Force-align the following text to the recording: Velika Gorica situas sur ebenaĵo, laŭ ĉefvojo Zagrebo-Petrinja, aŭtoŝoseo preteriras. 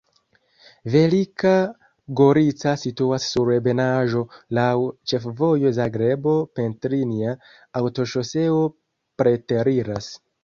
Velika 0.93 1.49
Gorica 2.19 2.71
situas 2.83 3.27
sur 3.33 3.51
ebenaĵo, 3.55 4.23
laŭ 4.59 4.71
ĉefvojo 5.11 5.73
Zagrebo-Petrinja, 5.79 7.35
aŭtoŝoseo 7.81 8.59
preteriras. 9.23 10.09